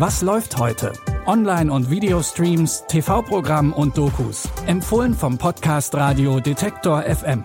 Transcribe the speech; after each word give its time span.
Was 0.00 0.22
läuft 0.22 0.56
heute? 0.56 0.94
Online- 1.26 1.70
und 1.70 1.90
Videostreams, 1.90 2.84
TV-Programm 2.88 3.74
und 3.74 3.98
Dokus. 3.98 4.48
Empfohlen 4.66 5.12
vom 5.12 5.36
Podcast 5.36 5.94
Radio 5.94 6.40
Detektor 6.40 7.02
FM. 7.02 7.44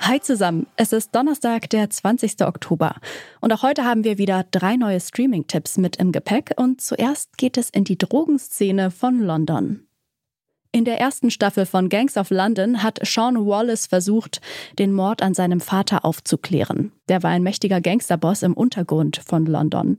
Hi 0.00 0.20
zusammen, 0.20 0.66
es 0.76 0.92
ist 0.92 1.14
Donnerstag, 1.14 1.70
der 1.70 1.88
20. 1.88 2.42
Oktober. 2.42 2.96
Und 3.40 3.54
auch 3.54 3.62
heute 3.62 3.86
haben 3.86 4.04
wir 4.04 4.18
wieder 4.18 4.44
drei 4.50 4.76
neue 4.76 5.00
Streaming-Tipps 5.00 5.78
mit 5.78 5.96
im 5.96 6.12
Gepäck. 6.12 6.52
Und 6.58 6.82
zuerst 6.82 7.38
geht 7.38 7.56
es 7.56 7.70
in 7.70 7.84
die 7.84 7.96
Drogenszene 7.96 8.90
von 8.90 9.20
London. 9.20 9.86
In 10.74 10.84
der 10.84 10.98
ersten 10.98 11.30
Staffel 11.30 11.66
von 11.66 11.88
Gangs 11.88 12.16
of 12.16 12.30
London 12.30 12.82
hat 12.82 12.98
Sean 13.06 13.46
Wallace 13.46 13.86
versucht, 13.86 14.40
den 14.76 14.92
Mord 14.92 15.22
an 15.22 15.32
seinem 15.32 15.60
Vater 15.60 16.04
aufzuklären. 16.04 16.90
Der 17.08 17.22
war 17.22 17.30
ein 17.30 17.44
mächtiger 17.44 17.80
Gangsterboss 17.80 18.42
im 18.42 18.54
Untergrund 18.54 19.20
von 19.24 19.46
London. 19.46 19.98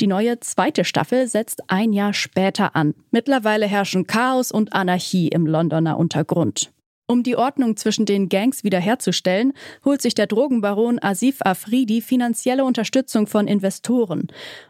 Die 0.00 0.06
neue 0.06 0.40
zweite 0.40 0.86
Staffel 0.86 1.28
setzt 1.28 1.64
ein 1.66 1.92
Jahr 1.92 2.14
später 2.14 2.74
an. 2.74 2.94
Mittlerweile 3.10 3.66
herrschen 3.66 4.06
Chaos 4.06 4.50
und 4.50 4.72
Anarchie 4.72 5.28
im 5.28 5.46
Londoner 5.46 5.98
Untergrund. 5.98 6.72
Um 7.06 7.22
die 7.22 7.36
Ordnung 7.36 7.76
zwischen 7.76 8.06
den 8.06 8.30
Gangs 8.30 8.64
wiederherzustellen, 8.64 9.52
holt 9.84 10.00
sich 10.00 10.14
der 10.14 10.26
Drogenbaron 10.26 10.98
Asif 11.02 11.42
Afridi 11.42 12.00
finanzielle 12.00 12.64
Unterstützung 12.64 13.26
von 13.26 13.46
Investoren. 13.46 14.28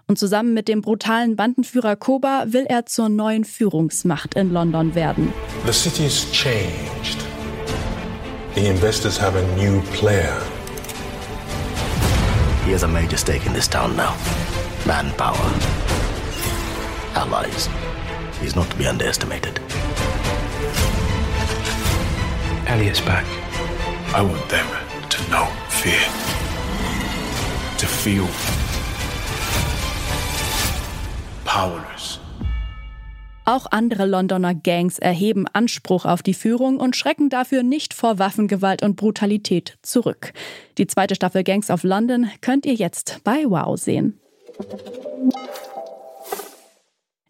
Und 0.08 0.18
zusammen 0.18 0.52
mit 0.52 0.66
dem 0.66 0.82
brutalen 0.82 1.36
Bandenführer 1.36 1.94
Koba 1.94 2.46
will 2.48 2.66
er 2.68 2.86
zur 2.86 3.08
neuen 3.08 3.44
Führungsmacht 3.44 4.34
in 4.34 4.52
London 4.52 4.96
werden. 4.96 5.32
The 5.64 5.72
city's 5.72 6.26
changed. 6.32 7.24
The 8.56 8.66
investors 8.66 9.20
have 9.20 9.38
a 9.38 9.42
new 9.56 9.80
player. 9.92 10.36
He 12.66 12.72
has 12.72 12.82
a 12.82 12.88
major 12.88 13.16
stake 13.16 13.46
in 13.46 13.54
this 13.54 13.68
town 13.68 13.94
now. 13.94 14.14
Manpower. 14.84 15.38
Allies. 17.14 17.70
He's 18.40 18.56
not 18.56 18.68
to 18.70 18.76
be 18.76 18.88
underestimated. 18.88 19.60
Elliot's 22.66 23.00
back. 23.02 23.24
I 24.14 24.22
want 24.22 24.48
them 24.48 24.66
to 25.10 25.22
know 25.30 25.46
fear. 25.68 26.00
To 27.78 27.86
feel 27.86 28.26
powerless. 31.44 32.20
Auch 33.44 33.66
andere 33.70 34.06
Londoner 34.06 34.54
Gangs 34.54 34.98
erheben 34.98 35.46
Anspruch 35.52 36.06
auf 36.06 36.22
die 36.22 36.32
Führung 36.32 36.80
und 36.80 36.96
schrecken 36.96 37.28
dafür 37.28 37.62
nicht 37.62 37.92
vor 37.92 38.18
Waffengewalt 38.18 38.82
und 38.82 38.96
Brutalität 38.96 39.76
zurück. 39.82 40.32
Die 40.78 40.86
zweite 40.86 41.14
Staffel 41.14 41.44
Gangs 41.44 41.68
of 41.70 41.82
London 41.82 42.30
könnt 42.40 42.64
ihr 42.64 42.74
jetzt 42.74 43.20
bei 43.24 43.44
Wow 43.44 43.78
sehen. 43.78 44.18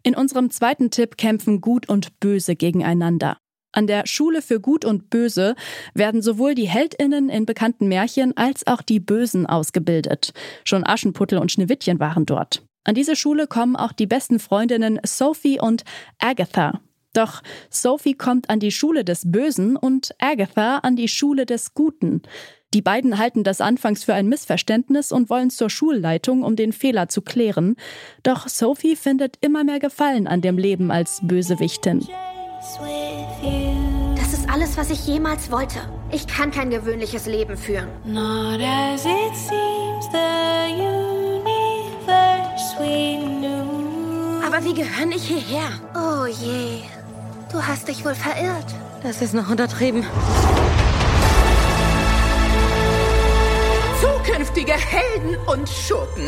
In 0.03 0.15
unserem 0.15 0.49
zweiten 0.49 0.91
Tipp 0.91 1.17
kämpfen 1.17 1.59
Gut 1.59 1.89
und 1.89 2.19
Böse 2.21 2.55
gegeneinander. 2.55 3.37
An 3.75 3.87
der 3.87 4.07
Schule 4.07 4.41
für 4.41 4.61
Gut 4.61 4.85
und 4.85 5.09
Böse 5.09 5.53
werden 5.93 6.21
sowohl 6.21 6.55
die 6.55 6.69
Heldinnen 6.69 7.27
in 7.27 7.45
bekannten 7.45 7.89
Märchen 7.89 8.35
als 8.37 8.65
auch 8.67 8.81
die 8.81 9.01
Bösen 9.01 9.45
ausgebildet. 9.45 10.31
Schon 10.63 10.85
Aschenputtel 10.85 11.37
und 11.37 11.51
Schneewittchen 11.51 11.99
waren 11.99 12.25
dort. 12.25 12.63
An 12.85 12.95
diese 12.95 13.17
Schule 13.17 13.47
kommen 13.47 13.75
auch 13.75 13.91
die 13.91 14.07
besten 14.07 14.39
Freundinnen 14.39 15.01
Sophie 15.03 15.59
und 15.59 15.83
Agatha. 16.19 16.79
Doch 17.11 17.41
Sophie 17.69 18.13
kommt 18.13 18.49
an 18.49 18.61
die 18.61 18.71
Schule 18.71 19.03
des 19.03 19.29
Bösen 19.29 19.75
und 19.75 20.15
Agatha 20.19 20.77
an 20.77 20.95
die 20.95 21.09
Schule 21.09 21.45
des 21.45 21.73
Guten. 21.73 22.21
Die 22.73 22.81
beiden 22.81 23.17
halten 23.17 23.43
das 23.43 23.59
anfangs 23.59 24.05
für 24.05 24.13
ein 24.13 24.29
Missverständnis 24.29 25.11
und 25.11 25.29
wollen 25.29 25.49
zur 25.49 25.69
Schulleitung, 25.69 26.43
um 26.43 26.55
den 26.55 26.71
Fehler 26.71 27.09
zu 27.09 27.21
klären. 27.21 27.75
Doch 28.23 28.47
Sophie 28.47 28.95
findet 28.95 29.37
immer 29.41 29.65
mehr 29.65 29.79
Gefallen 29.79 30.27
an 30.27 30.39
dem 30.39 30.57
Leben 30.57 30.91
als 30.91 31.19
Bösewichtin. 31.21 32.07
Das 34.15 34.33
ist 34.33 34.49
alles, 34.49 34.75
was 34.75 34.89
ich 34.89 35.05
jemals 35.05 35.51
wollte. 35.51 35.79
Ich 36.11 36.25
kann 36.27 36.49
kein 36.51 36.71
gewöhnliches 36.71 37.27
Leben 37.27 37.57
führen. 37.57 37.89
Aber 44.45 44.63
wie 44.63 44.73
gehöre 44.73 45.15
ich 45.15 45.27
hierher? 45.27 45.69
Oh 45.93 46.25
je. 46.25 46.81
Du 47.51 47.61
hast 47.61 47.87
dich 47.87 48.03
wohl 48.03 48.15
verirrt. 48.15 48.73
Das 49.03 49.21
ist 49.21 49.33
noch 49.33 49.49
untertrieben. 49.49 50.03
Zukünftige 54.01 54.73
Helden 54.73 55.37
und 55.47 55.69
Schurken. 55.69 56.25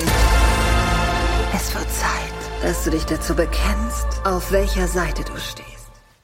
Es 1.55 1.73
wird 1.73 1.91
Zeit, 1.91 2.61
dass 2.61 2.83
du 2.83 2.91
dich 2.91 3.05
dazu 3.05 3.35
bekennst, 3.35 4.05
auf 4.23 4.51
welcher 4.51 4.87
Seite 4.87 5.23
du 5.23 5.37
stehst. 5.39 5.76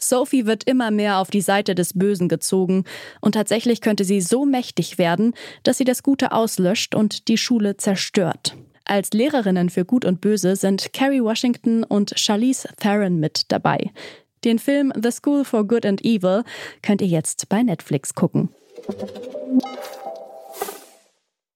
Sophie 0.09 0.45
wird 0.45 0.63
immer 0.65 0.91
mehr 0.91 1.17
auf 1.17 1.29
die 1.29 1.41
Seite 1.41 1.75
des 1.75 1.93
Bösen 1.93 2.29
gezogen 2.29 2.83
und 3.21 3.33
tatsächlich 3.33 3.81
könnte 3.81 4.03
sie 4.03 4.21
so 4.21 4.45
mächtig 4.45 4.97
werden, 4.97 5.33
dass 5.63 5.77
sie 5.77 5.85
das 5.85 6.03
Gute 6.03 6.31
auslöscht 6.31 6.95
und 6.95 7.27
die 7.27 7.37
Schule 7.37 7.77
zerstört. 7.77 8.55
Als 8.85 9.11
Lehrerinnen 9.11 9.69
für 9.69 9.85
Gut 9.85 10.05
und 10.05 10.19
Böse 10.19 10.55
sind 10.55 10.91
Carrie 10.93 11.21
Washington 11.21 11.83
und 11.83 12.13
Charlize 12.17 12.67
Theron 12.79 13.19
mit 13.19 13.51
dabei. 13.51 13.91
Den 14.43 14.59
Film 14.59 14.91
The 15.01 15.11
School 15.11 15.45
for 15.45 15.65
Good 15.65 15.85
and 15.85 16.03
Evil 16.03 16.43
könnt 16.81 17.01
ihr 17.01 17.07
jetzt 17.07 17.47
bei 17.47 17.63
Netflix 17.63 18.13
gucken. 18.13 18.49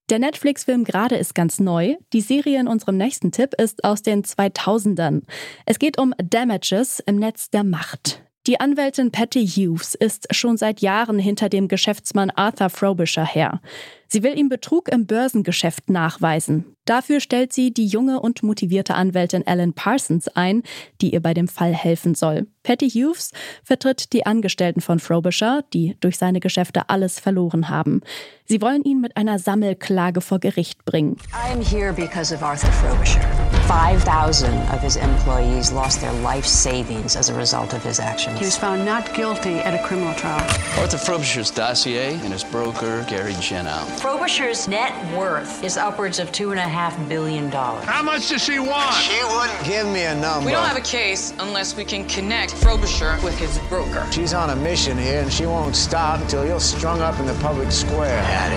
Der 0.09 0.19
Netflix-Film 0.19 0.85
Gerade 0.85 1.17
ist 1.17 1.35
ganz 1.35 1.59
neu. 1.59 1.97
Die 2.13 2.21
Serie 2.21 2.61
in 2.61 2.69
unserem 2.69 2.95
nächsten 2.95 3.33
Tipp 3.33 3.53
ist 3.61 3.83
aus 3.83 4.03
den 4.03 4.23
2000ern. 4.23 5.23
Es 5.65 5.79
geht 5.79 5.99
um 5.99 6.13
Damages 6.17 7.01
im 7.05 7.17
Netz 7.17 7.49
der 7.49 7.65
Macht. 7.65 8.23
Die 8.47 8.61
Anwältin 8.61 9.11
Patty 9.11 9.45
Hughes 9.45 9.93
ist 9.93 10.33
schon 10.33 10.55
seit 10.55 10.79
Jahren 10.79 11.19
hinter 11.19 11.49
dem 11.49 11.67
Geschäftsmann 11.67 12.29
Arthur 12.29 12.69
Frobisher 12.69 13.25
her. 13.25 13.59
Sie 14.07 14.23
will 14.23 14.39
ihm 14.39 14.47
Betrug 14.47 14.87
im 14.87 15.05
Börsengeschäft 15.05 15.89
nachweisen. 15.89 16.63
Dafür 16.85 17.19
stellt 17.19 17.51
sie 17.51 17.73
die 17.73 17.87
junge 17.87 18.21
und 18.21 18.43
motivierte 18.43 18.95
Anwältin 18.95 19.45
Ellen 19.45 19.73
Parsons 19.73 20.29
ein, 20.29 20.63
die 21.01 21.13
ihr 21.13 21.19
bei 21.19 21.33
dem 21.33 21.49
Fall 21.49 21.73
helfen 21.73 22.15
soll. 22.15 22.47
Patty 22.63 22.89
Hughes 22.89 23.31
vertritt 23.65 24.13
die 24.13 24.25
Angestellten 24.25 24.79
von 24.79 24.99
Frobisher, 24.99 25.65
die 25.73 25.97
durch 25.99 26.17
seine 26.17 26.39
Geschäfte 26.39 26.89
alles 26.89 27.19
verloren 27.19 27.67
haben. 27.67 27.99
Sie 28.45 28.61
wollen 28.61 28.83
ihn 28.83 29.01
mit 29.01 29.17
einer 29.17 29.39
Sammelklage 29.39 30.21
vor 30.21 30.39
Gericht 30.39 30.85
bringen. 30.85 31.17
I'm 31.33 31.61
here 31.61 31.91
because 31.91 32.33
of 32.33 32.41
Arthur 32.41 32.71
Frobisher. 32.71 33.46
5,000 33.67 34.53
of 34.69 34.81
his 34.81 34.95
employees 34.95 35.73
lost 35.73 35.99
their 35.99 36.13
life 36.13 36.45
savings 36.45 37.17
as 37.17 37.27
a 37.27 37.33
result 37.33 37.73
of 37.73 37.83
his 37.83 37.99
actions. 37.99 38.39
He 38.39 38.45
was 38.45 38.57
found 38.57 38.85
not 38.85 39.13
guilty 39.13 39.55
at 39.55 39.73
a 39.73 39.85
criminal 39.85 40.13
trial. 40.13 40.39
Arthur 40.79 40.97
Frobisher's 40.97 41.51
dossier 41.51 42.13
and 42.13 42.31
his 42.31 42.45
broker, 42.45 43.05
Gary 43.09 43.33
Jenow. 43.33 43.83
Frobisher's 43.99 44.69
net 44.69 44.93
worth 45.17 45.61
is 45.65 45.75
upwards 45.75 46.19
of 46.19 46.31
two 46.31 46.51
and 46.51 46.59
a 46.59 46.63
half 46.63 46.97
billion 47.09 47.49
dollars. 47.49 47.83
How 47.83 48.01
much 48.01 48.29
does 48.29 48.41
she 48.41 48.57
want? 48.57 48.95
She 48.95 49.21
wouldn't 49.35 49.65
give 49.65 49.85
me 49.87 50.03
a 50.03 50.15
number. 50.15 50.45
We 50.45 50.53
don't 50.53 50.65
have 50.65 50.77
a 50.77 50.81
case 50.81 51.33
unless 51.39 51.75
we 51.75 51.83
can 51.83 52.07
connect 52.07 52.53
Frobisher 52.53 53.19
with 53.21 53.37
his 53.37 53.59
broker. 53.67 54.07
She's 54.11 54.33
on 54.33 54.49
a 54.51 54.55
mission 54.55 54.97
here, 54.97 55.21
and 55.21 55.31
she 55.31 55.45
won't 55.45 55.75
stop 55.75 56.21
until 56.21 56.45
you're 56.45 56.61
strung 56.61 57.01
up 57.01 57.19
in 57.19 57.25
the 57.25 57.35
public 57.35 57.73
square. 57.73 58.23
Patty. 58.23 58.55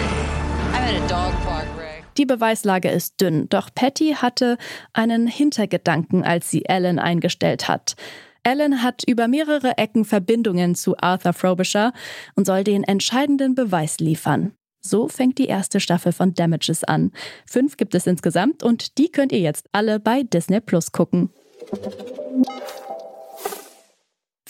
I'm 0.69 0.85
at 0.85 1.05
a 1.05 1.09
dog 1.09 1.35
park. 1.43 1.67
Die 2.17 2.27
Beweislage 2.27 2.91
ist 2.91 3.21
dünn, 3.21 3.49
doch 3.49 3.71
Patty 3.75 4.17
hatte 4.17 4.59
einen 4.93 5.27
Hintergedanken, 5.27 6.25
als 6.25 6.51
sie 6.51 6.65
Ellen 6.65 6.99
eingestellt 6.99 7.69
hat. 7.69 7.95
Ellen 8.43 8.83
hat 8.83 9.03
über 9.07 9.29
mehrere 9.29 9.77
Ecken 9.79 10.05
Verbindungen 10.05 10.75
zu 10.75 10.97
Arthur 10.99 11.33
Frobisher 11.33 11.93
und 12.35 12.47
soll 12.47 12.65
den 12.65 12.85
entscheidenden 12.85 13.55
Beweis 13.55 13.99
liefern. 13.99 14.53
So 14.81 15.09
fängt 15.09 15.39
die 15.39 15.47
erste 15.47 15.79
Staffel 15.79 16.13
von 16.13 16.33
Damages 16.33 16.85
an. 16.85 17.13
Fünf 17.47 17.77
gibt 17.77 17.95
es 17.95 18.07
insgesamt 18.07 18.63
und 18.63 18.97
die 18.97 19.11
könnt 19.11 19.33
ihr 19.33 19.41
jetzt 19.41 19.67
alle 19.73 20.01
bei 20.01 20.23
Disney 20.23 20.61
Plus 20.61 20.91
gucken. 20.93 21.31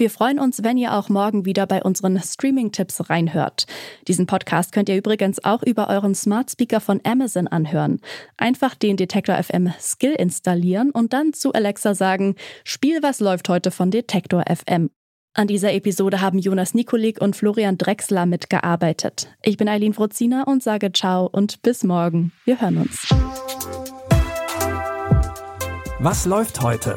Wir 0.00 0.08
freuen 0.08 0.38
uns, 0.40 0.64
wenn 0.64 0.78
ihr 0.78 0.94
auch 0.94 1.10
morgen 1.10 1.44
wieder 1.44 1.66
bei 1.66 1.82
unseren 1.82 2.18
Streaming-Tipps 2.18 3.10
reinhört. 3.10 3.66
Diesen 4.08 4.24
Podcast 4.24 4.72
könnt 4.72 4.88
ihr 4.88 4.96
übrigens 4.96 5.44
auch 5.44 5.62
über 5.62 5.90
euren 5.90 6.14
Smart 6.14 6.50
Speaker 6.50 6.80
von 6.80 7.02
Amazon 7.04 7.46
anhören. 7.46 8.00
Einfach 8.38 8.74
den 8.74 8.96
Detektor 8.96 9.36
FM 9.36 9.74
Skill 9.78 10.12
installieren 10.12 10.90
und 10.90 11.12
dann 11.12 11.34
zu 11.34 11.52
Alexa 11.52 11.94
sagen, 11.94 12.36
Spiel 12.64 13.02
was 13.02 13.20
läuft 13.20 13.50
heute 13.50 13.70
von 13.70 13.90
Detektor 13.90 14.42
FM. 14.48 14.88
An 15.34 15.48
dieser 15.48 15.74
Episode 15.74 16.22
haben 16.22 16.38
Jonas 16.38 16.72
Nikolik 16.72 17.20
und 17.20 17.36
Florian 17.36 17.76
Drexler 17.76 18.24
mitgearbeitet. 18.24 19.28
Ich 19.42 19.58
bin 19.58 19.68
Eileen 19.68 19.92
Frozina 19.92 20.44
und 20.44 20.62
sage 20.62 20.92
ciao 20.94 21.26
und 21.26 21.60
bis 21.60 21.84
morgen. 21.84 22.32
Wir 22.46 22.58
hören 22.58 22.78
uns. 22.78 23.06
Was 25.98 26.24
läuft 26.24 26.62
heute? 26.62 26.96